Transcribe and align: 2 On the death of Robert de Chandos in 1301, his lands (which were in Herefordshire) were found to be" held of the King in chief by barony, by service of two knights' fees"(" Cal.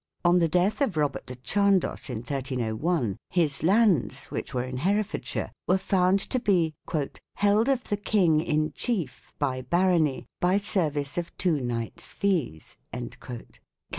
2 0.23 0.29
On 0.31 0.39
the 0.39 0.47
death 0.47 0.81
of 0.81 0.97
Robert 0.97 1.27
de 1.27 1.35
Chandos 1.35 2.09
in 2.09 2.21
1301, 2.23 3.17
his 3.29 3.61
lands 3.61 4.25
(which 4.31 4.51
were 4.51 4.63
in 4.63 4.77
Herefordshire) 4.77 5.51
were 5.67 5.77
found 5.77 6.19
to 6.21 6.39
be" 6.39 6.73
held 7.35 7.69
of 7.69 7.83
the 7.83 7.97
King 7.97 8.41
in 8.41 8.71
chief 8.73 9.31
by 9.37 9.61
barony, 9.61 10.25
by 10.39 10.57
service 10.57 11.19
of 11.19 11.37
two 11.37 11.59
knights' 11.61 12.13
fees"(" 12.13 12.77
Cal. 13.21 13.41